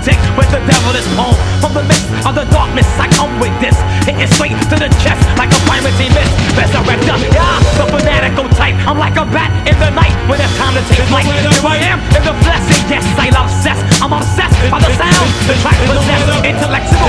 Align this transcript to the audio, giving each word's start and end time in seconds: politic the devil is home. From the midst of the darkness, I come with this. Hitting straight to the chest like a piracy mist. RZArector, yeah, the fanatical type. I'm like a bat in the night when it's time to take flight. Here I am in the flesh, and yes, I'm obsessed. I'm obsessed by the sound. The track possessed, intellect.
politic 0.00 0.30
the 0.50 0.60
devil 0.66 0.94
is 0.96 1.06
home. 1.14 1.36
From 1.60 1.74
the 1.74 1.84
midst 1.84 2.08
of 2.26 2.34
the 2.34 2.44
darkness, 2.50 2.88
I 2.98 3.06
come 3.14 3.38
with 3.38 3.54
this. 3.60 3.76
Hitting 4.02 4.26
straight 4.34 4.56
to 4.72 4.76
the 4.76 4.90
chest 5.04 5.22
like 5.38 5.52
a 5.52 5.60
piracy 5.68 6.08
mist. 6.10 6.32
RZArector, 6.56 7.20
yeah, 7.30 7.60
the 7.78 7.86
fanatical 7.86 8.48
type. 8.56 8.74
I'm 8.88 8.98
like 8.98 9.16
a 9.16 9.24
bat 9.30 9.52
in 9.68 9.76
the 9.78 9.90
night 9.90 10.16
when 10.26 10.40
it's 10.40 10.56
time 10.56 10.74
to 10.74 10.82
take 10.88 11.04
flight. 11.06 11.26
Here 11.26 11.62
I 11.62 11.76
am 11.86 12.00
in 12.16 12.22
the 12.24 12.34
flesh, 12.42 12.66
and 12.66 12.82
yes, 12.90 13.04
I'm 13.14 13.36
obsessed. 13.36 13.84
I'm 14.02 14.12
obsessed 14.12 14.58
by 14.72 14.80
the 14.80 14.90
sound. 14.96 15.28
The 15.46 15.54
track 15.62 15.78
possessed, 15.86 16.44
intellect. 16.44 16.99